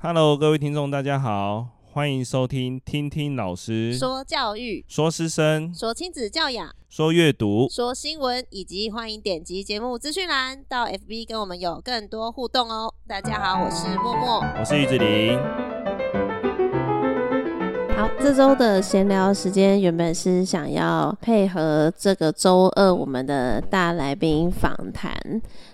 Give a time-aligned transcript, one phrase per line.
[0.00, 12.94] Hello，各位听众，大家好，欢迎收听听听老师说教育、说师生、说亲子教养、说阅读、说新闻，以及欢迎点击节目资讯栏到 FB 跟我们有更多互动哦。
[13.08, 15.77] 大家好，我是默默，我是玉子陵。
[17.98, 25.12] 好，这周的闲聊时间原本是想要配合这个周二我们的大来宾访谈。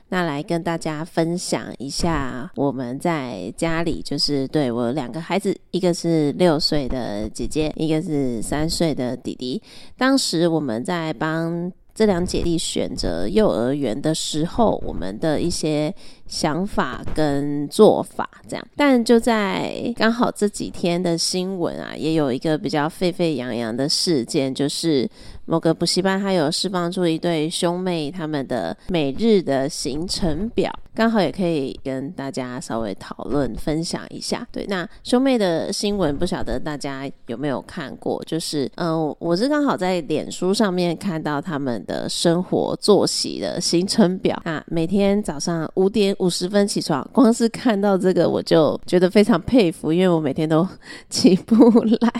[0.08, 9.62] 那来跟大家分享一下，我们在家里就是对我两个孩子，一个是六岁的姐姐，一个是三岁的弟弟。
[9.98, 15.94] 当时我们在帮这两姐弟选择幼儿园的时候，我们的一些
[16.26, 18.68] 想法跟做法这样。
[18.76, 25.08] 但就在刚好这几天的新闻啊，也有一个比较沸沸扬扬的事件，就是。
[25.46, 34.46] 某个补习班，他有释放出一对兄妹他们的每日的行程表，刚好也可以跟大家稍微讨论分享一下。
[34.50, 38.22] 对，那兄妹的新闻不晓得大家有没有看过？
[38.24, 44.40] 就是，嗯、我是刚好在脸书上面看到他们的生活作息的行程表。
[44.44, 50.66] 那每天早上五点五十分起床，光是看到这个我就觉得非常佩服，因为我每天都
[51.10, 51.54] 起不
[52.00, 52.12] 来。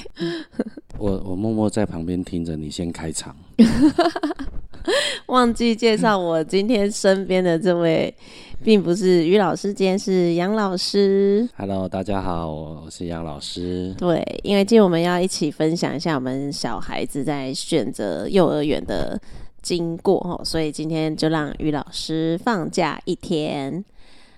[0.98, 3.34] 我我默默在旁边听着，你先开场。
[5.26, 8.14] 忘记介绍我今天身边的这位，
[8.62, 11.48] 并不是于老师，今天是杨老师。
[11.56, 13.94] Hello，大家好，我是杨老师。
[13.98, 19.18] 对，因为今天我们要一起分享一下我们小孩子在选择幼儿园的
[19.62, 23.82] 经过，所以今天就让于老师放假一天。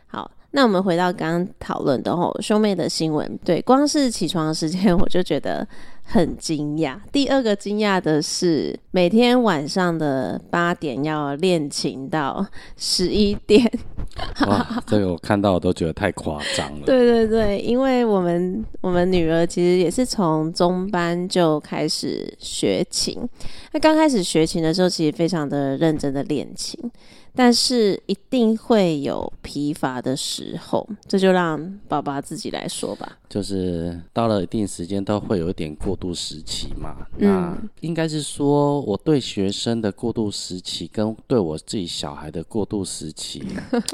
[0.06, 5.66] 好，那我们回到刚刚讨论的吼兄妹的新闻，对，光是起床的时间我就觉得。
[6.08, 6.96] 很惊讶。
[7.10, 13.68] 第二个惊讶的是，每天晚上的八点要练琴到十一点。
[14.46, 16.86] 哇，这个我看到我都觉得太夸张了。
[16.86, 23.18] 对对对，因为我们我们女儿其实也是从中班就开始学琴。
[23.72, 26.78] 那刚开始学琴的时候，其实非常的认真的练琴。
[27.38, 33.18] 但是一定会有疲乏的时候，这就让爸爸自己来说吧。
[33.28, 37.06] 就是到了一定时间，都会有一点过渡时期嘛。
[37.18, 43.42] 嗯、那应该是说，我对学生的过渡时期，跟对我自己小孩的过渡时期，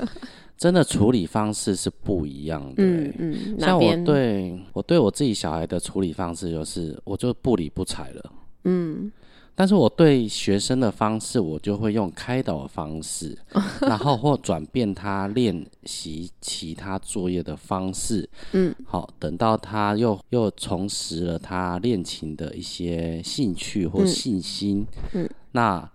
[0.58, 2.82] 真的处理方式是不一样的。
[2.84, 8.32] 嗯嗯，像我对我对我自己小孩的处理方式，就是我就不理不睬了。
[8.64, 9.10] 嗯。
[9.54, 13.36] 但是我对学生的方式，我就会用开导的方式，
[13.82, 18.28] 然后或转变他练习其他作业的方式。
[18.52, 24.86] 嗯，好，等到他又又重拾了他练琴的一些兴趣或信心。
[25.12, 25.88] 嗯，那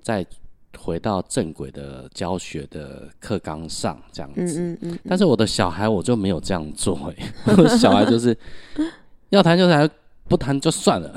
[0.00, 0.26] 再
[0.78, 4.40] 回到正轨的教学的课纲上，这样子。
[4.58, 4.98] 嗯嗯嗯。
[5.06, 8.36] 但是我的小孩我就没有这样做，哎， 我的小孩就是
[9.28, 9.88] 要弹就弹。
[10.28, 11.14] 不谈就算了，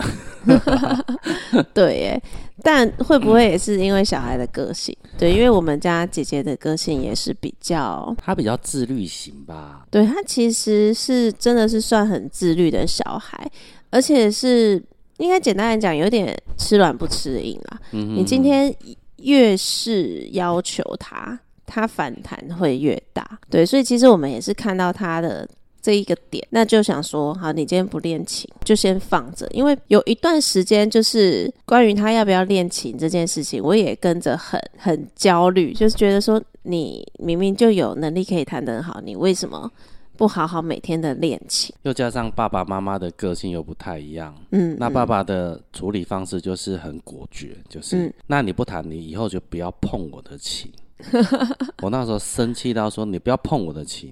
[1.73, 2.23] 对耶，
[2.61, 4.95] 但会不会也是因为小孩的个性？
[5.17, 9.85] 对，因为我们家姐姐的个性也是比较，她比较自律型吧？
[9.89, 13.49] 对，她其实是真的是算很自律的小孩，
[13.89, 14.83] 而且是
[15.17, 17.79] 应该简单来讲，有点吃软不吃硬啦。
[17.91, 18.75] 嗯哼，你今天
[19.17, 23.39] 越是要求他，他反弹会越大。
[23.49, 25.47] 对，所以其实我们也是看到他的。
[25.85, 39.71] 这一个点，那就想说，好，你今天不练琴，就先放着，因为有一段时间就是关于他要不要练琴这件事情，我也跟着很很焦虑，就是觉得说，你明明就有能力可以弹得很好，你为什么
[40.17, 41.71] 不好好每天的练琴？
[41.83, 50.71] 又加上爸爸妈妈的个性又不太一样，嗯，那爸爸的处理方式就是很果决，就是，嗯，那你不弹，你以后就不要碰我的琴。
[51.83, 54.11] 我那时候生气到说，你不要碰我的琴。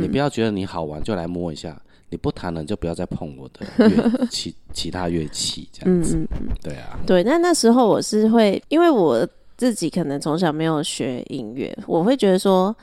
[0.00, 6.26] 你不要觉得你好玩就来摸一下，你不弹了就不要再碰我的乐 器，其他乐器这样子。
[6.62, 7.22] 对啊，对。
[7.24, 12.74] 那那时候我是会，因为我自己可能从小没有学音乐，我会觉得说，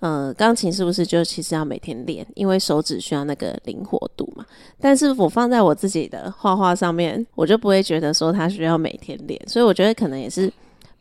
[0.00, 4.44] 呃，钢琴是不是就其实要每天练，因为手指需要那个灵活度嘛。
[4.80, 10.52] 但是我放在我自己的画画上面，我就不会觉得说它需要每天练，所以我觉得可能也是。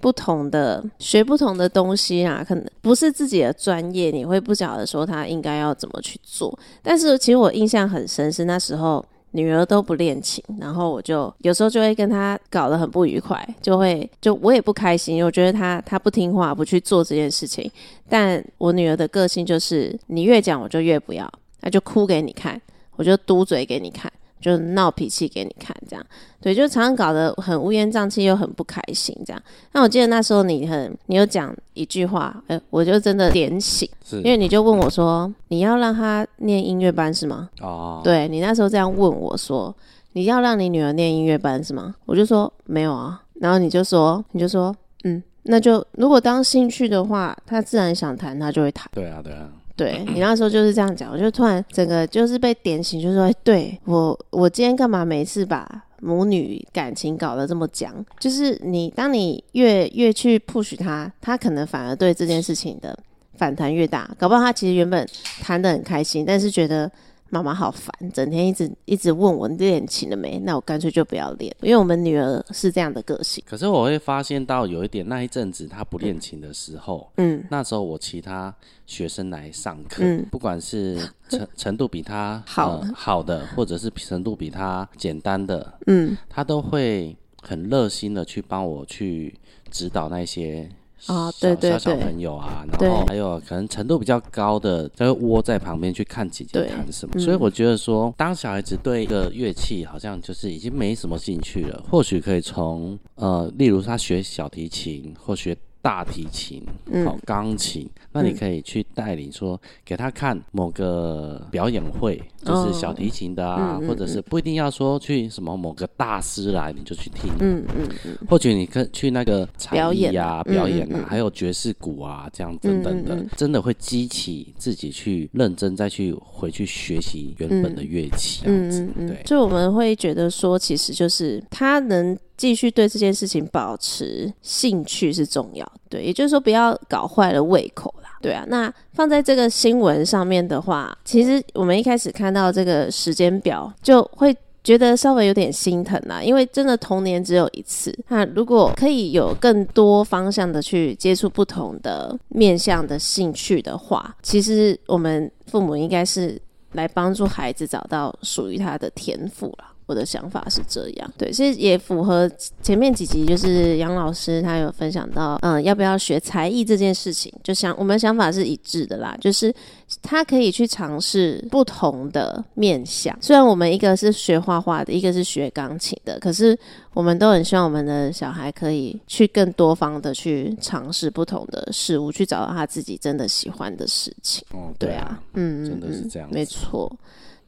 [0.04, 6.60] 不同的学不同的东西啊，可能不是自己的专业，你会不晓得说他应该要怎么去做。
[6.82, 17.72] 但是其实我印象很深，是那时候女儿都不练琴，然后我就有时候就会跟她搞得很不愉快，就会就我也不开心，我觉得她她不听话，不去做这件事情。
[18.10, 22.62] 但我女儿的个性就是，你越讲我就越不要，那就哭给你看，
[22.98, 24.12] 我就嘟嘴给你看。
[24.44, 26.06] 就闹脾气给你看，这样，
[26.42, 29.42] 对，就常常搞得很乌烟瘴气，又很不开心，这样。
[29.72, 37.50] 那我记得那时候你很，你有讲一句话，哎、欸，我就真的点醒，因为你就问我说，你要让他念音乐班是吗？
[37.62, 39.74] 哦，对，你那时候这样问我说，
[40.12, 41.96] 你要让你女儿念音乐班是吗？
[42.06, 44.76] 我就说没有啊，然后你就说，你就说，
[45.06, 48.90] 嗯，那就如果当兴趣的话，他自然想弹，他就会弹。
[48.94, 49.48] 对啊，对啊。
[49.76, 57.94] 对， 你那时候就是这样讲，我就突然整个就是被点醒，就是说，欸、对我，我今天干嘛每次把母女感情搞得这么僵？
[58.20, 62.98] 就是你，当你越越去 push 他，他可能反而对这件事情的
[63.38, 64.10] 反弹越大。
[64.18, 65.08] 搞不好他其实原本
[65.42, 66.92] 谈得很开心，但是觉得。
[67.34, 70.38] 妈妈好烦，整天一直一直问我练琴了没？
[70.46, 73.44] 那我干脆就不要练，因为我们女儿是这样的个性。
[73.48, 78.54] 可是我会发现到有一点，那一阵子她不练琴的时候，嗯，那时候我其他
[78.86, 80.96] 学生来上课，嗯，不管是
[81.28, 89.36] 程 程度比她好、呃、好的，或者是程度比她简单的，嗯，她都会很热心的去帮我去
[89.72, 90.70] 指导那些。
[91.08, 97.20] 啊、哦，对对对，小小朋友啊，然后还有可能程度比较高的，就会窝在旁边去看姐姐弹什么。
[97.20, 105.58] 所以我觉得说，当小孩子对一个乐器好像就是已经没什么兴趣了，或许可以从呃，例如他学小提琴或学。
[105.84, 106.64] 大提琴，
[107.04, 120.42] 好，钢琴，那你可以去带领说，给他看某个表演会，就是小提琴的啊，或者是不一定要说去什么某个大师来你就去听，嗯嗯嗯，或许你可以去那个表演啊。
[120.44, 132.18] 表演啊，还有爵士鼓啊这样等等的，真的会激起自己去认真再去回去学习原本的乐器，这样子，对，所以我们会觉得说，其实就是他能。
[132.44, 138.44] 继续对这件事情保持兴趣是重要，对，也就是说不要搞坏了胃口啦，对啊。
[138.50, 147.98] 那放在这个新闻上面的话，其实我们一开始看到这个时间表，就会觉得稍微有点心疼啦，因为真的童年只有一次。
[148.10, 156.38] 那如果可以有更多方向的去接触不同的面向的兴趣的话，其实我们父母应该是
[156.74, 159.70] 来帮助孩子找到属于他的天赋啦。
[159.94, 162.28] 我的想法是这样，对，其实也符合
[162.64, 169.54] 前面几集，就是杨老师他有分享到，嗯，要不要学才艺这件事情，就想我们想法是一致的啦，就是
[170.02, 173.16] 他可以去尝试不同的面向。
[173.22, 176.58] 虽然我们一个是学画画的，一个是学钢琴的，可是
[176.96, 184.44] 我们都很希望我们的小孩可以去更多方的去尝试不同的事物，去找到他自己真的喜欢的事情。
[184.54, 186.92] 哦，对啊，对啊，嗯，真的是这样，没错。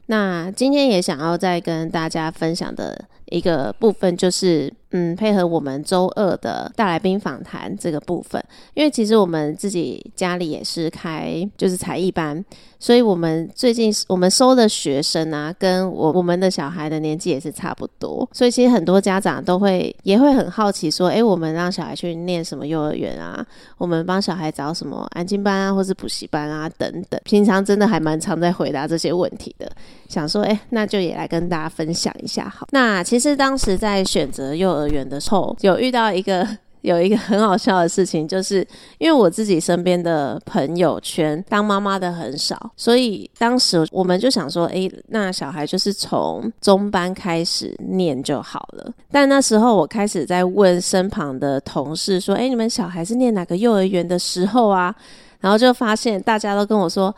[0.06, 12.42] 那今天也想要再跟大家分享的一个部分，就是嗯，配合我们周二的大来宾访谈这个部分，因为其实我们自己家里也是开就是才艺班，
[12.78, 23.44] 所以我们最近我们收的学生啊，跟我我们的小孩的年纪也是差不多，所以其实很多家长都会也会很好奇说，哎，我们让小孩去念什么幼儿园啊？
[23.76, 27.20] 我们帮小孩找什么安静班啊，或是补习班啊等等。
[27.24, 29.70] 平常真的还蛮常在回答这些问题的，
[30.08, 32.66] 想说，哎，那就也来跟大家分享一下好。
[32.70, 36.46] 那其实当时在选择幼儿园的时候，有遇到一个
[36.82, 38.64] 有一个很好笑的事情，就是
[38.98, 48.92] 因为我自己身边的朋友圈当妈妈的很少，所以当时我们就想说，诶，那小孩就是从中班开始念就好了。
[49.10, 54.94] 但那时候我开始在问身旁的同事说，诶，你们小孩是念哪个幼儿园的时候啊？
[55.40, 57.12] 然后就发现大家都跟我说，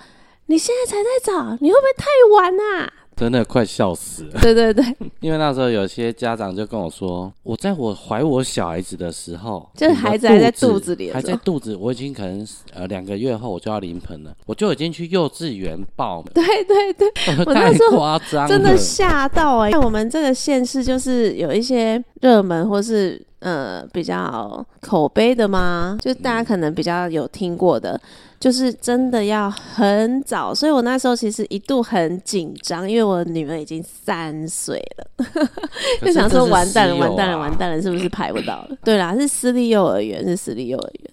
[0.46, 2.92] 你现在才在找，你会不会太晚啊？
[3.18, 4.40] 真的快笑死了。
[4.40, 4.84] 对对对，
[5.20, 16.30] 因为那时候有些家长就跟我说，我在我怀我小孩子的时候，就是孩子还在肚子里，还在肚子，我已经可能呃两个月后我就要临盆了，我就已经去幼稚园报了。
[16.32, 17.08] 对对对，
[17.44, 19.78] 我太夸张了，真的吓到哎、欸！
[19.78, 23.20] 我们这个县市就是有一些热门或是。
[23.40, 25.96] 呃，比较口碑的吗？
[26.00, 28.00] 就大家可能比较有听过的，
[28.40, 35.26] 就是真的要很早，所以我那时候其实一度很紧张，因为我女儿已经三岁了，
[36.02, 38.76] 就想说完蛋了，完蛋了，完蛋了，是不是排不到了？
[38.82, 41.10] 对啦，是私立幼儿园，是私立幼儿园。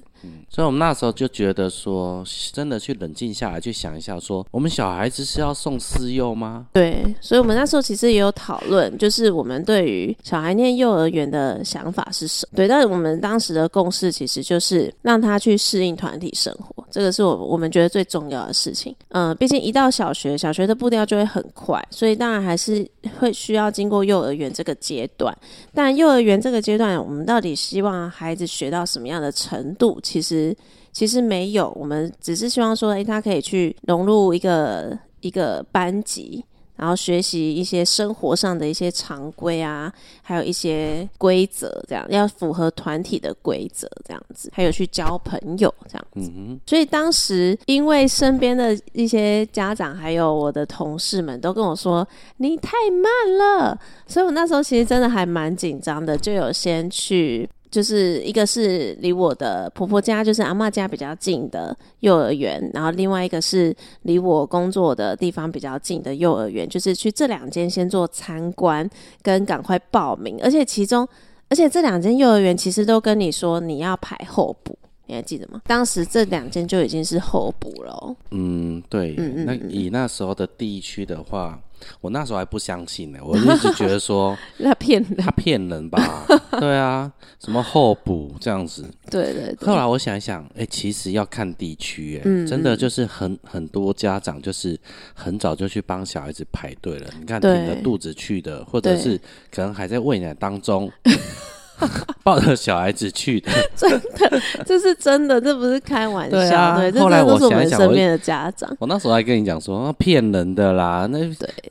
[0.50, 6.68] 所以，我们那时候就觉得说，真的去冷静下来，去想一下，说，我们小孩子是要送私幼吗？
[6.72, 12.56] 对，所以，我们那时候其实也有讨论，就是我们对于小孩念幼儿园的想法是什么？
[12.56, 18.96] 对，但是我们当时的共识其实就是让他去适应团体生活，这个是我我们觉得最重要的事情。
[19.10, 22.88] 嗯、呃，毕竟一到小学，小学的步调就会很快，所以当然还是
[23.20, 25.36] 会需要经过幼儿园这个阶段。
[25.74, 30.00] 但幼儿园这个阶段，我们到底希望孩子学到什么样的程度？
[30.02, 30.56] 其实。
[30.96, 36.42] 其实没有，我们只是希望说，诶，他可以去融入一个一个班级，
[36.78, 39.92] 然后学习一些生活上的一些常规啊，
[40.22, 46.32] 还有一些规则，这样要符合团体的规则，这样子，还有去交朋友这样子。
[46.34, 52.08] 嗯、所以当时因为身边的一些家长还有我的同事们都跟我说
[52.38, 57.50] 你太慢了，所以我那时候其实真的还蛮紧张的，就有先去。
[57.76, 68.90] 就是一个是离我的婆婆家，就是阿嬷家比较近的幼儿园，然后另外一个是离我工作的地方比较近的幼儿园，就是去这两间先做参观
[69.22, 71.06] 跟赶快报名，而且其中，
[71.50, 74.78] 而且这两间幼儿园其实都跟你说你要排候补。
[75.08, 75.62] 你还记得吗？
[75.66, 78.16] 当时这两间就已经是候补了。
[78.32, 79.16] 嗯，对。
[79.18, 81.60] 嗯嗯嗯，那以那时候的地区的话，
[82.02, 86.26] 我那时候还不相信呢，我一直觉得说 他骗人，他骗人吧？
[86.60, 88.84] 对啊，什么候补这样子？
[89.12, 89.68] 对对对。
[89.68, 94.78] 后来我想一想，哎、欸，其实要看地区，哎、嗯嗯，真的就是很很多家长就是
[95.14, 97.08] 很早就去帮小孩子排队了。
[97.20, 99.20] 你看，挺着肚子去的，或者是
[99.52, 100.92] 可能还在喂奶当中。
[102.24, 106.38] 抱着小孩子去的， 真的，这是真的，这不是开玩笑。
[106.38, 111.20] 对啊，对，后来我想一想，身边的家长，我那时候还跟你讲说，骗人的啦，那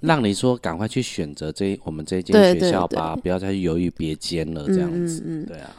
[0.02, 5.70] 让你说赶快去选择这我们这间学校吧，不要再去犹豫别间了，这样子，嗯嗯嗯，对啊。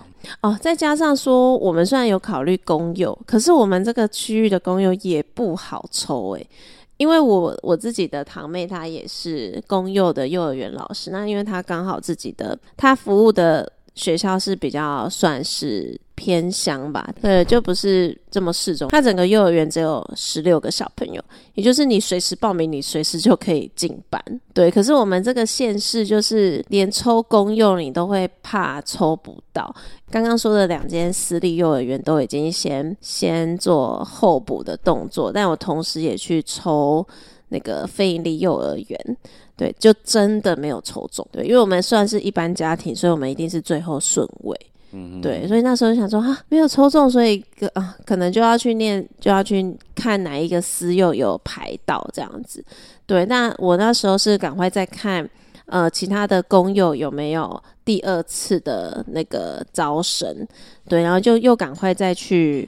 [0.42, 6.50] 哦，再加上说，我们虽然有考虑公幼，可是我们这个区域的公幼也不好抽诶、欸，
[6.98, 13.72] 因为我我自己的堂妹她也是公幼的幼儿园老师，那因为她刚好自己的她服务的。
[13.96, 18.90] 学校是比较算是偏乡吧，对，就不是这么市中。
[18.90, 21.24] 它整个幼儿园只有十六个小朋友，
[21.54, 24.22] 也就是你随时报名，你随时就可以进班。
[24.54, 29.74] 对，可是我们这个县市就是连抽公幼你都会怕抽不到。
[30.12, 37.06] 刚刚说的两间私立幼儿园都已经先先做候补的动作，但我同时也去抽
[37.50, 39.18] 那个非营利幼儿园。
[39.58, 41.26] 对，就真的没有抽中。
[41.32, 44.60] 对，因为我们算是一般家庭，所以我们一定是最后顺位。
[44.92, 47.44] 嗯，对，所以那时候就想说啊，没有抽中，所以
[47.74, 52.64] 啊，可能就要去念，就要去看哪一个私幼有排到这样子。
[53.06, 55.28] 对，那我那时候是赶快再看，
[55.66, 60.48] 呃，其他的公幼有没有第二次的那个招生。
[60.88, 62.68] 对，然后就又赶快再去。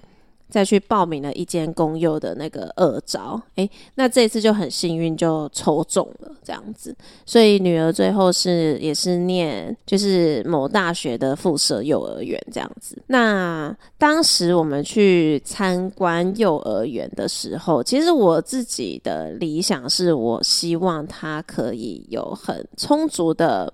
[0.50, 12.98] 再去报名了一间公幼的那个二招，诶，那这一次就很幸运就抽中了这样子，所以女儿最后是也是念就是某大学的附设幼儿园这样子。
[13.08, 23.74] 那当时我们去参观幼儿园的时候，其实我自己的理想是我希望她可以有很充足的。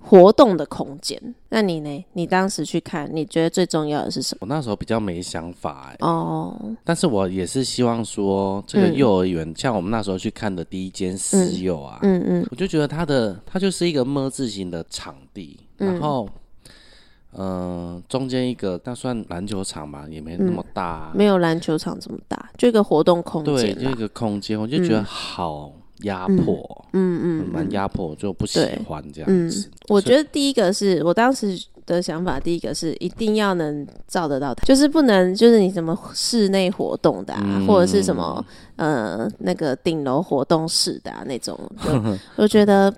[0.00, 2.04] 活动的空间，那你呢？
[2.12, 4.38] 你当时去看，你觉得最重要的是什么？
[4.42, 6.06] 我那时候比较没想法哎、欸。
[6.06, 6.56] 哦。
[6.84, 16.28] 但是我也是希望说，这个幼儿园、嗯，像我们那时候去看的第一间私幼啊，嗯嗯，我就觉得它的它就是一个么字形的场地，嗯、然后，
[17.32, 17.48] 嗯、
[17.96, 25.72] 呃，中间一个那算篮球场吧，也没那么大、啊嗯，没有篮球场这么大，就一个活动空间，对，就一个空间，我就觉得好。
[25.74, 29.68] 嗯压迫，嗯嗯，蛮、嗯、压迫，就不喜欢这样子。
[29.68, 38.44] 嗯、我觉得第一个是我当时的想法，第一个是一定要能照得到台，就是不能就是你什么室内活动的啊，嗯、或者是什么
[38.76, 41.58] 呃那个顶楼活动室的啊那种，
[42.36, 42.94] 我觉得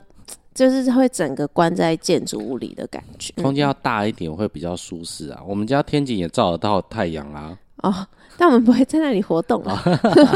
[0.52, 3.33] 就是会整个关在建筑物里的感觉。
[3.42, 5.40] 空间要大一点会比较舒适啊。
[5.47, 7.57] 我们家天井也照得到太阳啊。
[7.83, 8.07] 哦。
[8.37, 9.83] 但我们不会在那里活动啊，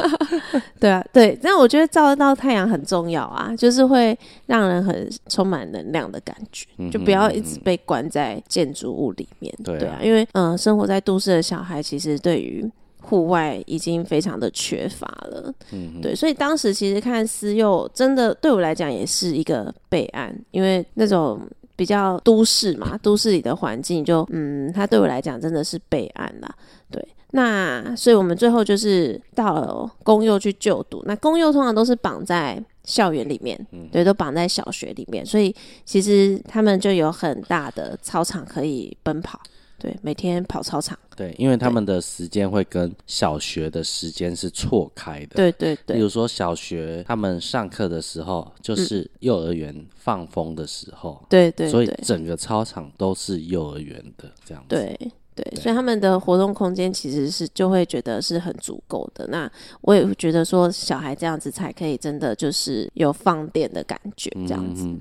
[0.79, 1.39] 对啊，对。
[1.43, 9.51] 但我觉得照得到太阳很重要啊，就是会让人很充满能量的感觉，就不要一直被关在建筑物里面。
[9.65, 12.71] 对啊，因为嗯、呃，生活在都市的小孩其实对于
[13.01, 15.51] 户外已经非常的缺乏了。
[15.73, 16.15] 嗯，对。
[16.15, 21.41] 所以当时其实看私幼，真的对我来讲也是一个备案，因为那种
[21.75, 26.55] 比较都市嘛，都市里的环境就嗯，它对我来讲真的是备案啦。
[26.91, 27.03] 对。
[27.37, 31.03] 那所以，我们最后就是到了公幼去就读。
[31.05, 35.53] 那公幼通常都是绑在校园里面，嗯，对，都绑在小学里面，所以
[35.85, 39.41] 其实他们就有很大的操场可以奔跑，
[39.81, 40.97] 对，每天跑操场。
[41.17, 45.35] 对，因为他们的时间会跟小学的时间是错开的。
[45.35, 45.97] 对对对。
[45.97, 51.21] 比如说小学他们上课的时候，就是幼儿园放风的时候。
[51.29, 51.69] 对对。
[51.69, 54.76] 所以整个操场都是幼儿园的这样子。
[54.76, 55.12] 对。
[55.35, 59.26] 对，所以他们的活动空间其实是就会觉得是很足够的。
[59.26, 59.50] 那
[59.81, 64.85] 我也会觉得说，小孩这样子才可以真的就是有放电的感觉，这样子。
[64.85, 65.00] 嗯、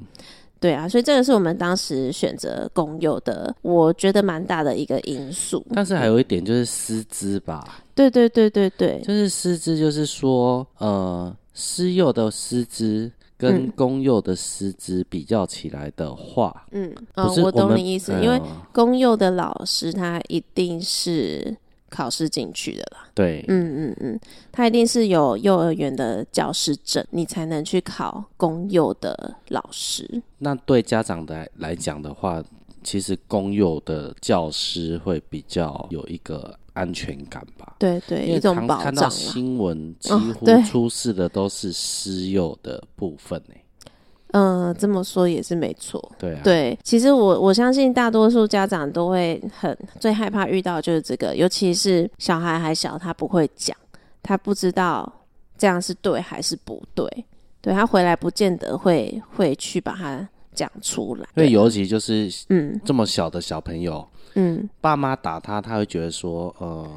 [0.59, 5.63] 对啊，所以这个是我们当时选择公幼的，我觉得蛮大的一个因素。
[5.75, 7.83] 但是还有一点就是师资吧。
[7.93, 13.11] 对对对对对，就是师资，就是说呃，私幼的师资。
[13.43, 21.55] 跟公幼的师资比较起来的话，嗯，哦，我懂你意思，因为公幼的老师他一定是
[21.89, 23.09] 考试进去的啦。
[23.13, 24.19] 对，嗯嗯嗯，
[24.51, 30.23] 他一定是有幼儿园的教师证，你才能去考公幼的老师。
[30.39, 32.41] 那对家长的来讲的话，
[32.81, 36.57] 其实公幼的教师会比较有一个。
[36.73, 38.85] 安全感吧，对对，一种保障。
[38.85, 43.55] 看到新闻，几乎出事的都是私有的部分呢。
[44.31, 46.11] 嗯、呃，这么说也是没错。
[46.17, 53.77] 对啊，对，其实我我相信大多数家长都会很最害怕遇到就是这个，尤其是小孩还小，他不会讲，
[54.23, 55.11] 他不知道
[55.55, 57.07] 这样是对还是不对，
[57.61, 61.27] 对，他回来不见得会会去把它讲出来。
[61.35, 64.07] 因为尤其就是嗯这么小的小朋友。
[64.35, 66.89] 嗯，爸妈打他，他会觉得说，呃，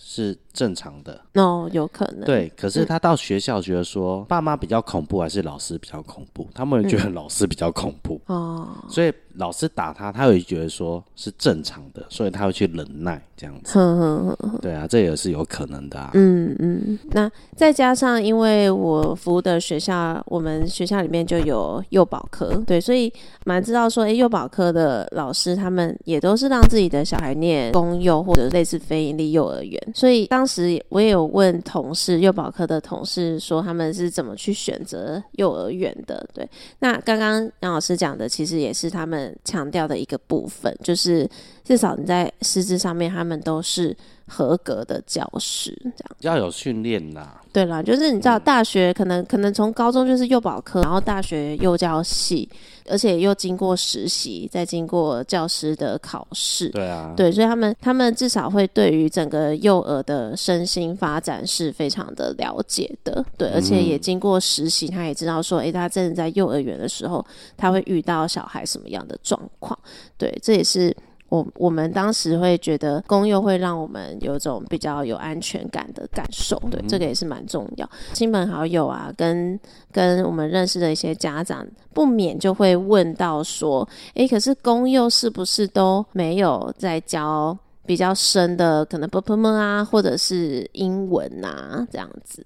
[0.00, 1.20] 是正常的。
[1.34, 2.24] 哦，有可能。
[2.24, 6.46] 对，可是他到学校觉得说，嗯、爸妈比较恐怖还是老师比较恐怖？
[6.54, 8.20] 他们会觉得老师比较恐怖。
[8.26, 13.78] 哦、嗯，所以老师打他，他会觉得说是正常的，所以他会去忍耐这样子。
[13.78, 16.10] 呵呵呵对啊，这也是有可能的啊。
[16.14, 23.12] 嗯嗯，那再加上因为我服务的学校，我们学校里面就有幼保科，对，所以
[23.44, 36.26] 蛮知道说，哎、欸，幼保科的老师他们也都是让自己的小孩念公幼或者类似非营利幼儿园，所以当时我也有问同事，幼保科的同事说他们是怎么去选择幼儿园的。
[36.32, 36.48] 对，
[36.80, 41.28] 那刚刚杨老师讲的，其实也是他们强调的一个部分，就是
[41.68, 43.94] 至少你在师资上面，他们都是。
[44.30, 47.40] 合格的教师，这样要有训练啦。
[47.50, 52.46] 对啦，就是你知道，大学可能、嗯、可能从高中就是幼保科，然后大学幼教系，
[52.90, 56.68] 而且又经过实习，再经过教师的考试。
[56.68, 63.24] 对啊，对，所以他们他们至少会对于整个幼儿的身心发展是非常的了解的。
[63.38, 67.24] 对，而且也经过实习，他也知道说，诶、欸，他真的在幼儿园的时候，
[67.56, 69.78] 他会遇到小孩什么样的状况。
[70.18, 70.94] 对，这也是。
[71.28, 77.88] 我我们当时会觉得公幼会让我们有种比较有安全感的感受，对，这个也是蛮重要。
[78.12, 79.58] 亲朋好友啊，跟
[79.92, 87.56] 跟我们认识的一些家长，不免就会问到说，诶，可是公幼是不是都没有在教？
[87.86, 92.44] 比较深的，可能 b p 啊，或者是英文啊，这样子。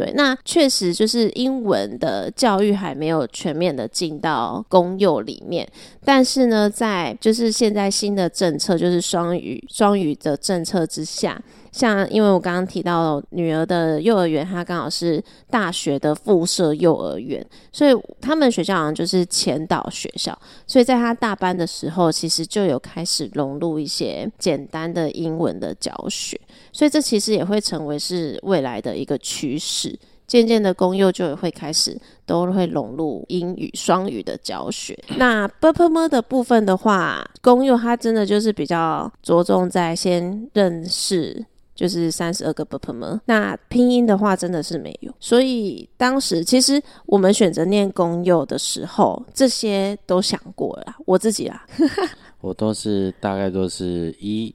[0.00, 5.68] 对，那确实就是英文的教育还没有全面的进到公幼里面，
[6.02, 11.38] 但是呢，在就是现在新的政策，就是双语双语的政策之下，
[11.72, 26.40] 像因为我刚刚提到女儿的幼儿园，她刚好是大学的附设幼儿园，所以他们学校好像就是前导学校，所以在她大班的时候，其实就有开始融入一些简单的英文的教学，
[26.72, 29.98] 所以这其实也会成为是未来的一个趋势。
[30.26, 34.96] 渐渐的，公幼就也会开始都会融入英语双语的教学。
[35.16, 41.44] 那 b u r p m 的部分的话，公幼它真的就是比较着重在先认识
[41.80, 45.10] 就是三十二个 b p m 那拼音的话真的是没有。
[45.18, 51.64] 所以当时其实我们选择念公幼的时候，这些都想过啦，我自己啊，
[52.42, 54.54] 我都是大概都是一。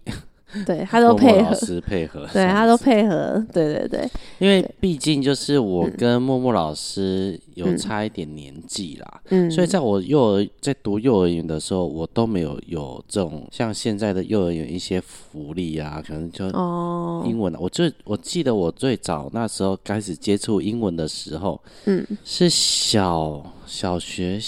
[0.66, 4.10] 对他都配合，老师配合，对他都配合，对对对。
[4.40, 17.24] 因为毕竟就是我跟默默老师有差一点年纪啦，嗯，所以在我幼儿在读幼儿园的时候，我都没有有这种像现在的幼儿园一些福利啊，可能就哦。
[17.28, 24.40] 英文啊，我最我记得我最早那时候开始接触英文的时候，嗯，是小小学。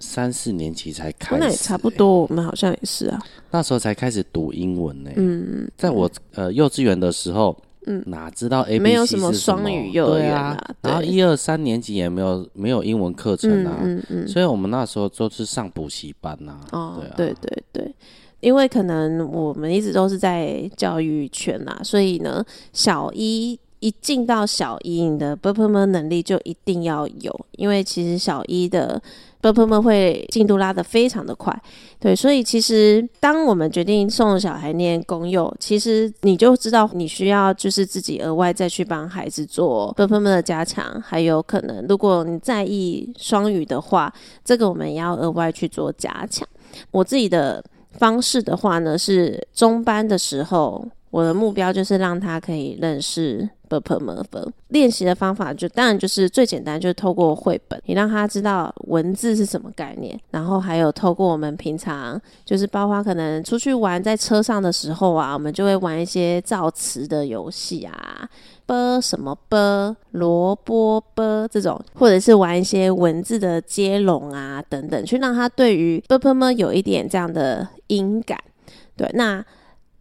[0.00, 2.22] 三四年级才开始，那也差不多。
[2.22, 5.10] 我们好像也是啊，那时候才开始读英文呢。
[5.16, 8.82] 嗯，在我呃幼稚园的时候，嗯，哪知道 A B 什么？
[8.82, 10.58] 没有什么双语幼儿园啊。
[10.82, 13.78] 然后一二三年级也没有没有英文课程啊。
[13.82, 14.26] 嗯嗯。
[14.26, 16.58] 所以我们那时候都是上补习班呐。
[16.72, 17.94] 哦，对对对，
[18.40, 27.46] 因为可能我们一直都是在教育圈呐，所以呢，小一一进到小一，你的 purple 能力就一定要有。
[27.56, 29.02] 因为其实小一的
[29.42, 31.62] purple 会进度拉得非常的快，
[31.98, 32.14] 对。
[32.14, 41.00] 所以其实当我们决定送小孩念公幼，其实你就知道你需要就是自己额外再去帮孩子做 purple 的加强。
[41.00, 44.12] 还有可能如果你在意双语的话，
[44.44, 46.46] 这个我们也要额外去做加强。
[46.90, 53.48] 我自己的方式的话呢，是中班的时候，我的目标就是让他可以认识。
[53.78, 60.18] 啵啵，练习的方法就当然就是最简单，就是透过绘本，你让他知道文字是什么概念。
[60.30, 68.28] 然后还有透过我们平常就是包括可能出去玩，在车上的时候啊，我们就会玩一些造词的游戏啊，
[68.66, 78.36] 啵什么啵，萝卜啵这种，或者是玩一些文字的接龙啊等等，去让他对于啵啵么有一点这样的音感。
[78.96, 79.44] 对，那。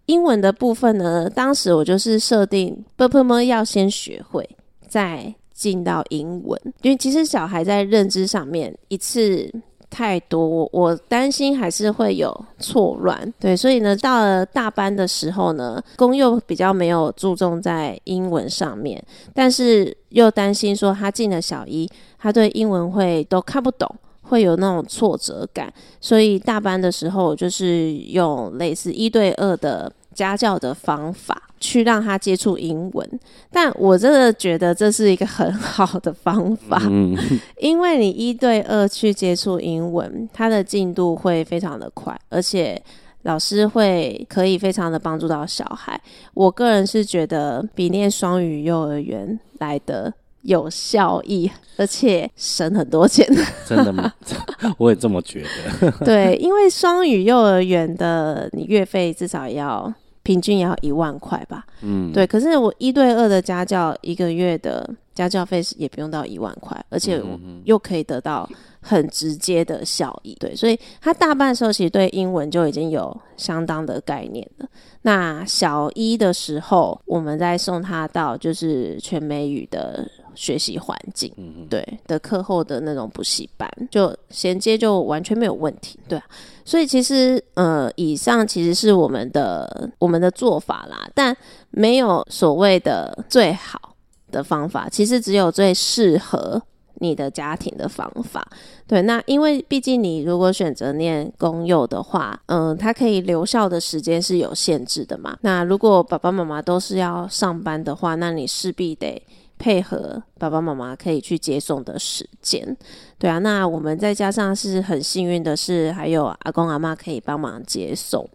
[0.10, 4.48] 英文的部分呢当时我就是设定不不么要先学会
[4.88, 6.60] 再进到英文。
[6.82, 9.52] 因为其实小孩在认知上面一次
[9.88, 13.32] 太多我我担心还是会有错乱。
[13.39, 23.88] 对所以呢到了大班的时候呢公幼比较没有注重在英文上面但是又担心说他进了小一他对英文会都看不懂
[24.24, 31.43] 会有那种挫折感所以大班的时候就是用类似一对二的家教的方法。
[31.62, 33.19] 去让他接触英文，
[33.52, 37.13] 但我真的觉得这是一个很好的方法，嗯、
[37.60, 42.82] 因为你一对二去接触英文，他的进度会非常的快，而且
[43.24, 46.00] 老师会可以非常的帮助到小孩。
[46.34, 53.28] 我个人是觉得比念双语幼儿园来的有效益，而且省很多钱。
[53.67, 54.13] 真的吗？
[54.78, 55.43] 我也这么觉
[55.82, 55.91] 得。
[56.06, 59.93] 对，因为双语幼儿园的你月费至少要。
[60.21, 62.28] 平均也要一万块吧，嗯，对。
[62.28, 67.19] 可是我一对二的家教，一个月的家教费也不用到一万块，而且
[67.63, 68.47] 又可以得到
[68.82, 70.56] 很直接的效益，对。
[70.56, 74.67] 所以他大半时候其实对英文就已经有相当的概念了。
[75.02, 80.08] 那小一的时候，我们再送他到就是全美语的
[80.39, 81.30] 学习环境，
[81.69, 86.23] 对的课后的那种补习班，就衔接就完全没有问题，对啊。
[86.63, 91.36] 所以其实，呃，以上其实是我们的我们的做法啦，但
[91.71, 93.95] 没有所谓的最好
[94.32, 96.62] 的方法，其实只有最适合
[96.99, 98.47] 你的家庭的方法。
[98.88, 105.38] 对，那因为毕竟你如果选择念公幼的话，嗯、呃，它可以留校的时间是有限制的嘛。
[105.41, 109.21] 那如果爸爸妈妈都是要上班的话，那你势必得。
[109.60, 112.76] 配合爸爸妈妈可以去接送的时间，
[113.19, 118.28] 对啊，那我们再加上是很幸运的是，还有阿公阿妈可以帮忙接送，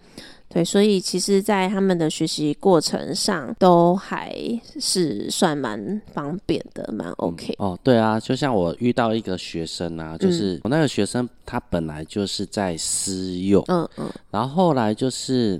[0.50, 4.37] 对，所以其实，在他们的学习过程上，都还
[4.78, 7.54] 是算蛮方便的，蛮 OK。
[7.58, 15.58] 哦，对啊，就像我遇到一个学生啊，就是我那个学生，他本来就是在私幼，嗯嗯，然后后来就是。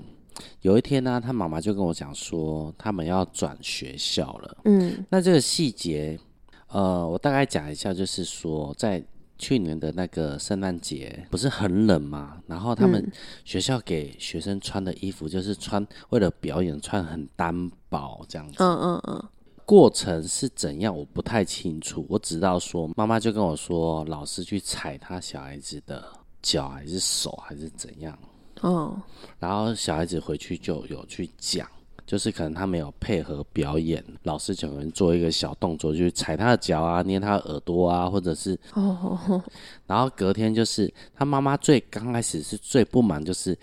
[0.61, 4.57] 有一天呢、啊，他妈妈就跟我讲说，他们要转学校了。
[4.65, 6.19] 嗯，那这个细节，
[6.67, 9.03] 呃，我大概讲一下，就是说，在
[9.37, 13.05] 去年的那个圣诞节，不是很冷嘛，然后他们
[13.43, 18.55] 学校给学生穿的衣服，就是穿为了表演穿很单薄这样子。
[18.59, 19.23] 嗯嗯嗯。
[19.65, 22.05] 过程是怎样，我不太清楚。
[22.07, 26.07] 我只知道说，妈妈就跟我说，老师去踩他小孩子的
[26.41, 28.17] 脚，还是手，还是怎样。
[28.61, 29.01] 哦，
[29.39, 31.67] 然后小孩子回去就有去讲，
[32.05, 39.41] 就是可能他没有配合表演，老师就可能做一个小动作，就是踩他的脚啊，捏他的耳朵啊，或者是哦，
[39.85, 43.57] 然后隔天就是他妈妈最刚开始是最不满，就是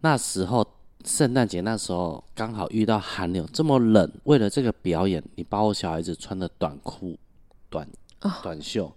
[0.00, 0.66] 那时候
[1.04, 7.18] 圣诞节那时候刚好遇到寒流这么冷，为了这个表演，你把我小孩子穿的短裤、
[7.70, 7.88] 短
[8.42, 8.92] 短袖。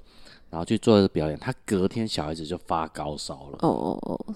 [0.50, 3.58] 然后去做这个表演，他隔天小孩子就发高烧了。
[3.62, 4.36] 哦哦哦，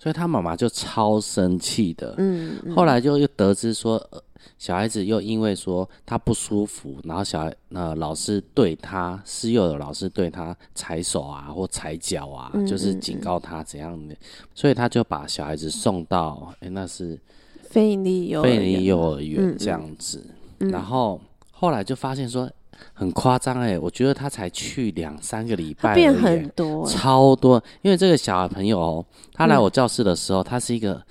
[0.00, 2.14] 所以他妈妈就超生气的。
[2.18, 4.20] 嗯，嗯，后来就又得知说，呃，
[4.58, 14.16] 小孩子又因为说他不舒服，然后小孩呃老师对他，私幼的老师对他踩手啊或踩脚啊，就是警告他怎样的，
[14.54, 17.16] 所以他就把小孩子送到，哎，那是
[17.62, 20.24] 非营利幼，非营利幼儿园这样子。
[20.58, 21.20] 然后
[21.52, 22.50] 后来就发现说。
[22.92, 27.62] 很夸张哎，我觉得他才去两三个礼拜，变很多，超多。
[27.82, 31.02] 因为这个小朋友哦，他来我教室的时候，嗯、他是一个，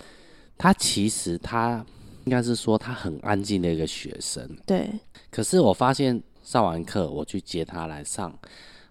[0.58, 1.86] 他其实他
[2.26, 4.48] 应该是说他很安静的一个学生。
[4.66, 4.90] 对。
[5.30, 8.34] 可是我发现上完课，我去接他来上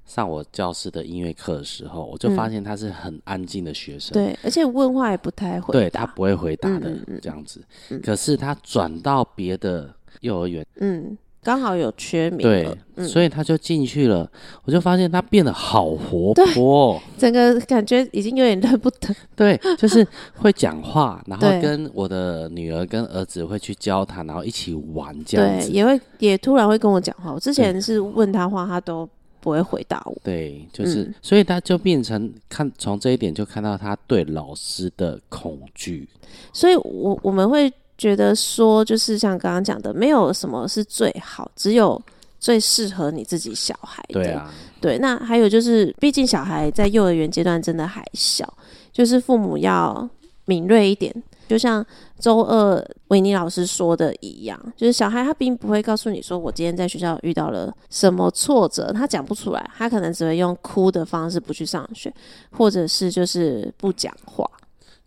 [0.07, 4.13] 上我教室的音乐课的时候，我就发现他是很安静的学生。
[4.13, 5.73] 嗯、对，而且问话也不太会。
[5.73, 7.61] 对，他不会回答的这样子。
[7.91, 11.17] 嗯嗯、可是他转到别的幼儿园，嗯。
[11.43, 14.31] 刚好有缺名，对，嗯、所以他就进去了。
[14.65, 19.15] 我就发现他变得好活泼， 整个感觉已经有点认不得。
[19.35, 25.69] 对，就是会讲话，然后跟我的女儿跟儿子会去交谈，然后一起玩这样子。
[25.69, 27.33] 对，也会也突然会跟我讲话。
[27.33, 29.09] 我之前是问他话，他都
[29.41, 30.15] 不会回答我。
[30.23, 36.07] 对，就是，嗯、所以他就变成看从这一点就看到他对老师的恐惧。
[36.53, 37.73] 所以我我们会。
[38.01, 42.01] 觉得说，就是像刚刚讲的，没有什么是最好，只有
[42.39, 44.15] 最适合你自己小孩的。
[44.15, 44.99] 对啊，对。
[44.99, 48.51] 那还有就是，毕竟小孩在幼儿园阶段真的还小，
[48.91, 50.09] 就是父母要
[50.47, 51.15] 敏锐一点。
[51.47, 51.85] 就像
[52.19, 62.11] 周二维尼老师说的一样，就是小孩他并不会告诉你说，我今天在学校遇到了什么挫折，他讲不出来，他可能只会用哭的方式不去上学，
[62.53, 64.49] 或者是就是不讲话。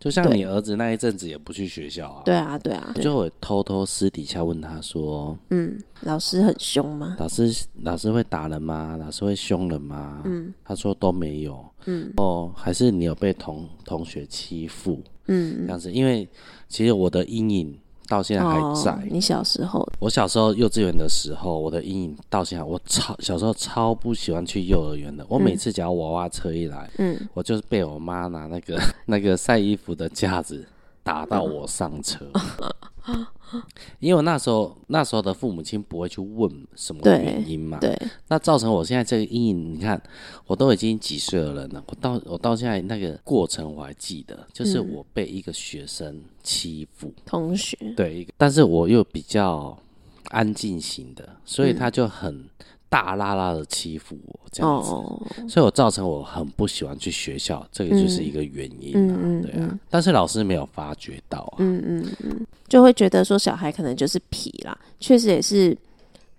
[0.04, 2.24] 就像你儿子那一阵子也不去学校啊？
[2.26, 2.94] 对啊，对啊。
[3.02, 7.16] 就会偷偷私底下问他说：“嗯，老师很凶吗？
[7.18, 8.98] 老师老师会打人吗？
[8.98, 11.66] 老师会凶人吗？”嗯，他说都没有。
[11.86, 15.02] 嗯，哦，还是你有被同同学欺负？
[15.28, 16.28] 嗯，这样子，因为
[16.68, 18.92] 其实我的阴影到现在还在。
[18.92, 25.26] 哦，你小时候，我小时候幼稚园的时候，我的阴影到现在，我超小时候超不喜欢去幼儿园的。
[25.30, 30.66] 我每次只要娃娃车一来，嗯，我就是被我妈拿那个 那个晒衣服的架子
[31.04, 32.26] 打到我上车。
[33.08, 33.26] 嗯
[34.00, 39.74] 因为我那时候那时候的父母亲不会去问什么原因嘛，对，对，那造成我现在这个阴影。
[39.74, 40.02] 你看，
[40.48, 49.78] 我都已经几岁的人了，我到我到现在那个过程我还记得，就是我被一个学生欺负，同学，对，但是我又比较
[50.30, 52.34] 安静型的，所以他就很。
[52.36, 52.50] 嗯
[52.94, 55.20] 大拉拉的欺负我这样子，oh.
[55.50, 59.80] 所以我造成我很不喜欢去学校，这个就是一个原因啊，嗯、对啊。
[59.90, 65.76] 但是老师没有发觉到啊，嗯嗯嗯，就会觉得说小孩可能就是皮啦，确实也是，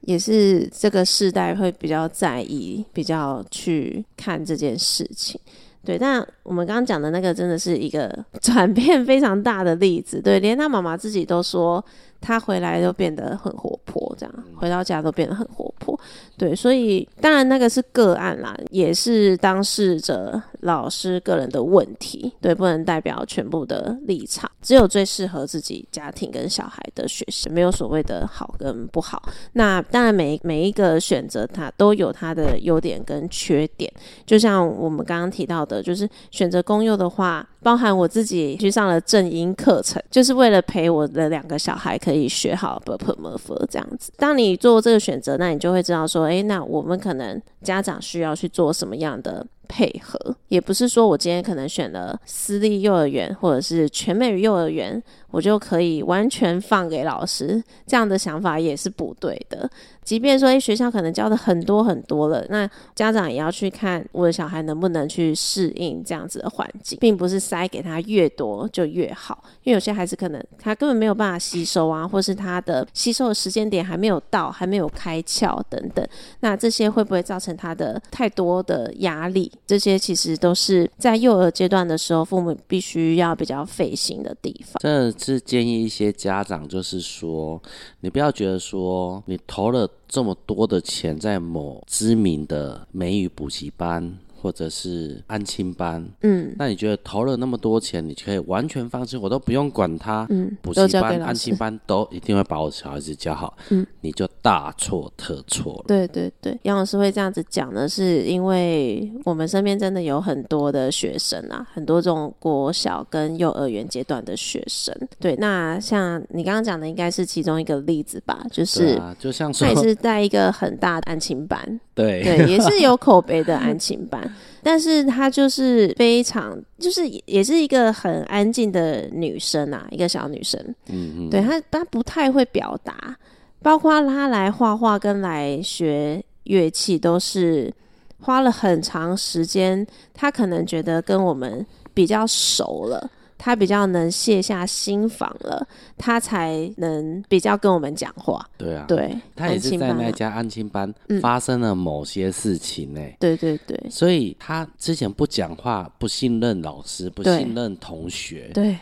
[0.02, 5.40] 也是这个世代会比较在意，比较去看这件事情。
[5.84, 11.84] 对，但我们刚刚讲的那个真的是一个转变非常大的例子，对，连他妈妈自己都说。
[12.24, 15.98] 他回来都变得很活泼，这样回到家都变得很活泼，
[16.38, 29.22] 对，所以当然那个是个案啦，也是当事者老师个人的问题，对，不能代表全部的立场，只有最适合自己家庭跟小孩的学习，没有所谓的好跟不好。
[29.52, 33.92] 那当然每每一个选择它都有它的优点跟缺点，
[34.24, 37.46] 就像我们刚刚提到的，就是选择公幼的话。
[37.64, 44.12] 包含我自己去上了正音课程就是为了陪我的两个小孩可以学好 berber 这样子。
[44.18, 50.34] 当你做这个选择那你就会知道说诶那我们可能家长需要去做什么样的配合。
[50.48, 57.62] 也不是说我今天可能选了私立幼儿园或者是全美幼儿园，我就可以完全放给老师。
[57.86, 59.68] 这样的想法也是不对的。
[60.04, 76.06] 即便说，诶，学校可能教的很多很多了，那家长也要去看我的小孩能不能去适应这样子的环境，并不是塞给他越多就越好，因为有些孩子可能他根本没有办法吸收啊，或是他的吸收的时间点还没有到，还没有开窍等等，
[76.40, 79.50] 那这些会不会造成他的太多的压力？
[79.66, 84.74] 这些其实都是在幼儿阶段的时候，父母必须要比较费心的地方。
[84.80, 87.60] 这是建议一些家长，就是说，
[88.00, 89.88] 你不要觉得说你投了。
[90.06, 94.16] 这么多的钱在某知名的美语补习班。
[94.44, 105.84] 或者是安亲班，嗯，那你觉得投了那么多钱，你可以完全放心，我都不用管他，嗯，补习班、安亲班都一定会把我小孩子教好，嗯，你就大错特错了。
[105.86, 114.94] 对对对，杨老师会这样子讲呢，是因为我们身边真的有很多的学生啊，很多这种国小跟幼儿园阶段的学生。
[115.18, 118.44] 对，那像你刚刚讲的，应该是其中一个例子吧？
[118.50, 124.33] 就是，啊、就像说他也是在一个很大的安亲班，对对，也是有口碑的安亲班。
[124.64, 130.58] 但是她就是非常，就是也是一个很安静的女生啊，一个小女生。
[130.88, 133.14] 嗯嗯，对她，她不太会表达，
[133.62, 137.72] 包括她来画画跟来学乐器，都是
[138.20, 139.86] 花了很长时间。
[140.14, 143.10] 她可能觉得跟我们比较熟了。
[143.36, 145.66] 他比较能卸下心防了，
[145.98, 148.48] 他才能比较跟我们讲话。
[148.56, 153.16] 对啊，对，他也是在那家安亲班发生了某些事情呢、欸。
[153.20, 158.78] 对对对，所以他之前不讲话，不信任老师，不信任同学，对，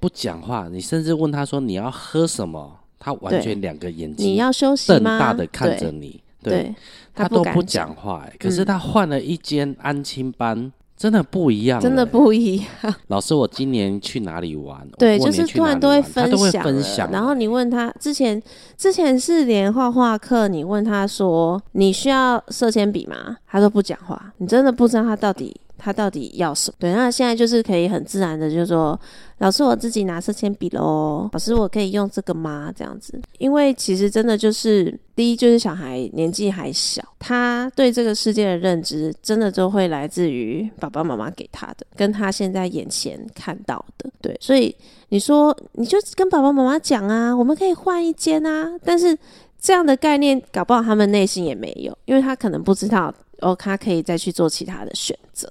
[0.00, 0.68] 不讲话。
[0.68, 4.98] 你甚至问他说你要喝什么，他完全两个眼睛，你要休息吗？
[4.98, 6.74] 瞪大的看着你，对，对
[7.14, 8.36] 他，他都不讲话、欸。
[8.38, 10.72] 可是他换了一间安亲班。
[11.00, 12.94] 真的不一样、欸，真的不一样。
[13.06, 14.86] 老师，我今年去哪里玩？
[14.98, 17.10] 对，就是突然都会分享，分享。
[17.10, 18.40] 然后你问他，之前
[18.76, 23.38] 之前是连画画课，你问他说你需要色铅笔吗？
[23.48, 24.30] 他都不讲话。
[24.36, 26.76] 你真的不知道他到底他到底要什么？
[26.78, 28.98] 对，那现在就是可以很自然的就说，
[29.38, 32.70] 老师我自己拿色铅笔喽，老师我可以用这个吗？
[32.76, 44.10] 这样子，因为其实真的就是第一就是小孩年纪还小，他对这个世界的认知真的都会来自于爸爸妈妈给他的，跟他现在眼前看到的。
[44.20, 44.74] 对，所以
[45.08, 49.16] 你说你就跟爸爸妈妈讲啊，我们可以换一间啊，但是
[49.58, 55.50] 这样的概念搞不好他们内心也没有，因为他可能不知道哦，他可以再去做其他的选择。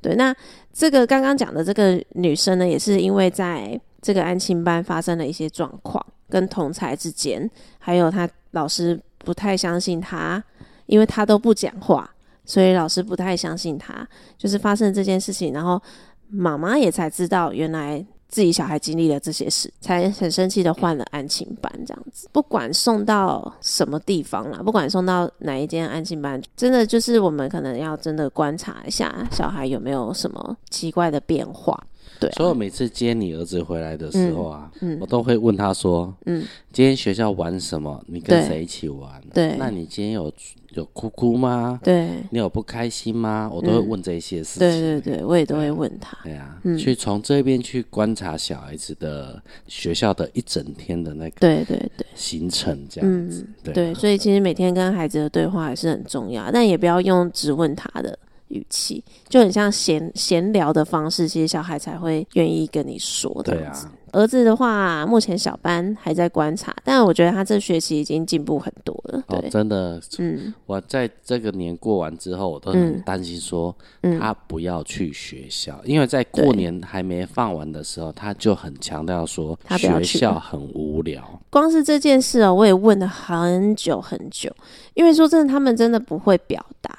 [0.00, 0.34] 对，那
[0.72, 10.42] 这个刚刚讲的这个女生呢，也是因为在这个安亲班发生了一些状况，跟同才之间，还有她老师不太相信她，
[10.86, 12.10] 因为她都不讲话，
[12.44, 14.06] 所以老师不太相信她，
[14.38, 15.80] 就是发生这件事情，然后
[16.28, 18.04] 妈妈也才知道原来。
[18.30, 22.28] 自己小孩经历了这些事，才很生气的换了安亲班，这样子。
[22.32, 31.78] 不管送到什么地方啦，不管送到哪一间安亲班，真的就是我们可能要真的观察一下小孩有没有什么奇怪的变化。
[32.18, 38.02] 对啊，所以我每次接你儿子回来的时候啊，嗯，嗯，我都会问他说，嗯，今天学校玩什么？
[38.06, 39.22] 你跟谁一起玩？
[39.32, 40.32] 对，那你今天有
[40.74, 41.80] 有哭哭吗？
[41.82, 43.50] 对，你有不开心吗？
[43.52, 44.68] 我都会问这些事情。
[44.68, 46.18] 对对对，我也都会问他。
[46.22, 53.46] 对啊，嗯，去从这边去观察小孩子的学校的一整天的那个对对对行程这样子。
[53.64, 58.18] 对对，所以其实每天跟孩子的对话还是很重要，但也不要用只问他的。
[58.50, 63.54] 语气就很像闲闲聊的方式，其实小孩才会愿意跟你说的。
[63.54, 69.22] 对啊，儿子的话，目前小班还在观察，但我觉得他这学期已经进步很多了。
[69.28, 73.74] 对，哦、真的，嗯，我在这个年过完之后，我都很担心说
[74.18, 81.40] 他不要去学校，嗯、因为在过年还没放完的时候，他就很强调说学校很无聊。
[81.48, 84.50] 光是这件事哦，我也问了很久很久，
[84.94, 86.90] 因为说真的，他们真的不会表达。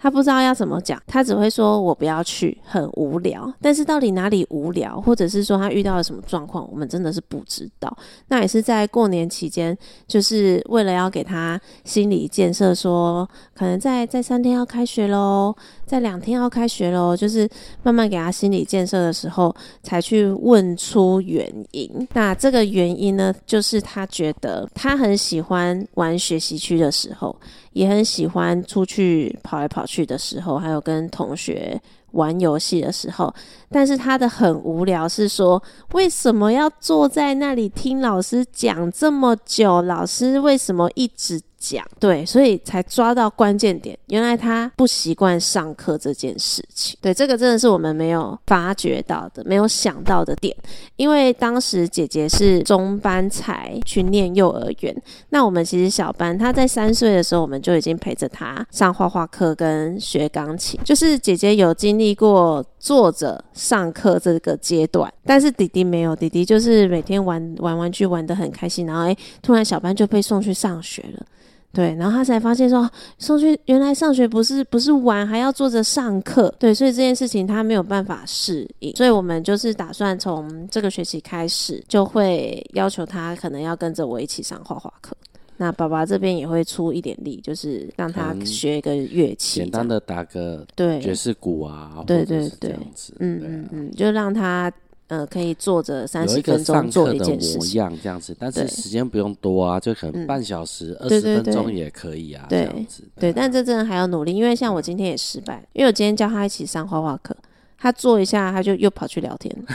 [0.00, 3.52] 他不知道要怎么讲，他只会说“我不要去”，很无聊。
[3.60, 7.94] 但是到底哪里无聊，或者是说他遇到了什么状况，我们真的是不知道。
[8.28, 9.76] 那也是在过年期间，
[10.08, 17.46] 就是为了要给他心理建设，说可能在在三天要开学喽，在两天要开学喽，就是
[17.82, 22.08] 慢慢给他心理建设的时候，才去问出原因。
[22.14, 27.36] 那这个原因呢，就是他觉得他很喜欢玩学习区的时候。
[27.72, 31.80] 也很喜欢出去跑来跑去的时候，还有跟同学
[32.12, 33.32] 玩游戏的时候，
[33.70, 39.82] 但是他的很无聊，是说为什么要坐在那里听老师讲这么久？
[39.82, 41.86] 老师为什么一直讲？
[42.00, 43.96] 对，所以才抓到关键点。
[44.06, 46.98] 原来他不习惯上课这件事情。
[47.00, 50.56] 对，这个真的是我们没有发觉到的，没有想到的点。
[50.96, 60.80] 因为当时姐姐是中班才去念幼儿园，那我们其实小班，他在三岁的时候，我们就已经陪着他上画画课跟学钢琴。
[60.82, 71.26] 就是姐姐有经历过坐着上课这个阶段，但是弟弟没有，弟弟就是每天玩玩玩具玩得很开心，然后诶，突然小班就被送去上学了。
[71.72, 76.52] 对，然后他才发现说，送去原来上学不是不是玩，还要坐着上课。
[76.58, 85.14] 对，所以这件事情他没有办法适应，所以我们就是打算从这个学期开始，就会要求他可能要跟着我一起上画画课。
[85.60, 94.72] 那爸爸这边也会出一点力，就是让他学一个乐器，简单的打个对爵士鼓啊，对对对，这样子嗯嗯嗯，就让他。
[95.08, 103.02] 呃，可以坐着三十分钟做一件事情，样这样子，但是时间不用多啊，就可能半小时、二十分钟也可以啊，这样子。
[103.18, 107.36] 对，但这真的还要努力，因为像我今天也失败，因为我今天教他一起上画画课，
[107.80, 109.50] 他坐一下他就又跑去聊天。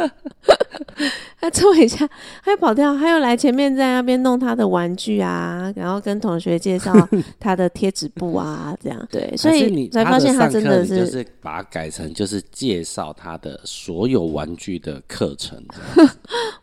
[1.40, 2.06] 他坐一下，
[2.44, 6.92] 他又跑掉，他又来前面在那边弄他的玩具啊，然后跟同学介绍
[7.38, 15.58] 他的贴纸布啊， 这样对，所以你才发现他真的是就是把它改成就是介绍他的所有玩具的课程。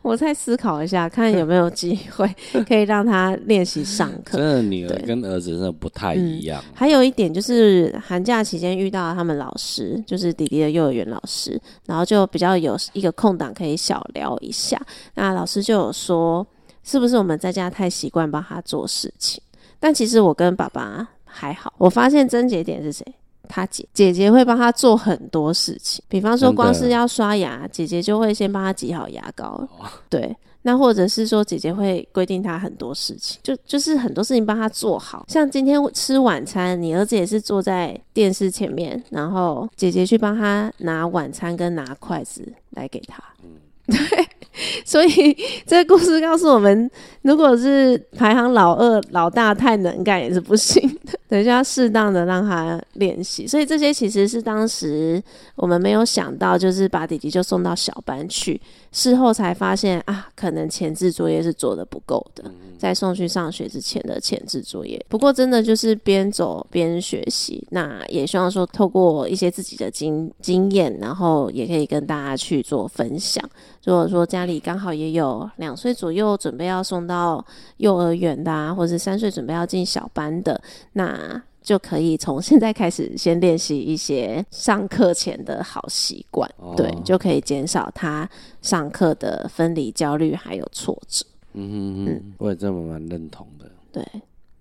[0.02, 2.32] 我再思考一下，看有没有机会
[2.68, 4.38] 可以让他练习上课。
[4.38, 6.62] 真的，女儿跟儿子真的不太一样。
[6.68, 14.80] 嗯，还有一点就是寒假期间遇到他们老师，就是弟弟的幼儿园老师，然后就比较有一个空档可以小聊一下。
[15.14, 16.46] 那老师就有说，
[16.82, 19.42] 是不是我们在家太习惯帮他做事情？
[19.80, 21.72] 但其实我跟爸爸还好。
[21.78, 23.04] 我发现症结点是谁？
[23.50, 29.66] 他姐姐姐会帮他做很多事情，比方说光是要刷牙，姐姐就会先帮他挤好牙膏。
[30.10, 30.36] 对，
[30.68, 35.24] 那或者是说姐姐会规定他很多事情，就就是很多事情帮他做好。
[35.26, 43.24] 像今天吃晚餐，你儿子也是坐在电视前面，然后姐姐去帮他拿晚餐跟拿筷子来给他。
[43.88, 44.27] 对，
[44.84, 46.90] 所以这个故事告诉我们，
[47.22, 53.46] 如果是排行老二、老大太能干也是不行的等一下适当的让他练习。
[53.46, 55.22] 所以这些其实是当时
[55.56, 58.60] 我们没有想到，就是把弟弟就送到小班去，
[58.92, 65.04] 事后才发现啊，可能前置作业是做的不够的，在送去上学之前的前置作业。
[65.08, 73.44] 不过真的就是边走边学习，那也希望说透过一些自己的经经验，然后也可以跟大家去做分享。
[73.88, 77.42] 如果说家里刚好也有两岁左右准备要送到
[77.78, 80.60] 幼儿园的啊，或者是三岁准备要进小班的，
[80.92, 88.28] 那就可以从现在开始先练习一些上课前的好习惯，哦、对，就可以减少他
[88.60, 91.24] 上课的分离焦虑还有挫折。
[91.54, 93.64] 嗯哼哼嗯，我也这么蛮认同的。
[93.90, 94.04] 对，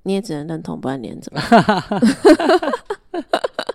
[0.03, 1.41] 你也只能认同，不然连怎么？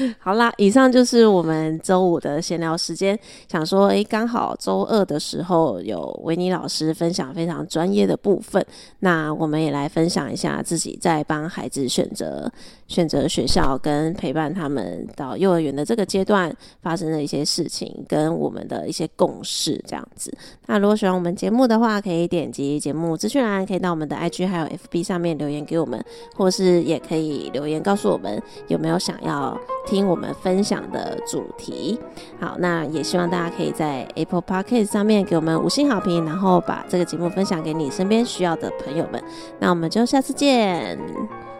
[0.18, 3.18] 好啦，以上就是我们周五的闲聊时间。
[3.48, 8.64] 想说，诶、刚好周二的时候有维尼老师分享非常专业的部分，
[9.00, 12.50] 那我们也来分享一下自己在帮孩子选择
[12.90, 20.36] 选择学校跟陪伴他们到幼儿园的这个阶段发生的一些事情，跟我们的一些共识这样子。
[20.66, 31.96] 那如果喜欢我们节目的话，可以点击节目资讯栏，可以到我们的 IG 还有 FB 上面留言给我们，或是也可以留言告诉我们有没有想要听我们分享的主题。
[32.40, 39.22] 好，那也希望大家可以在 Apple Podcast 上面给我们五星好评，然后把这个节目分享给你身边需要的朋友们。
[39.60, 40.98] 那我们就下次见，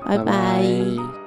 [0.04, 0.24] 拜拜。
[0.24, 1.19] 拜拜。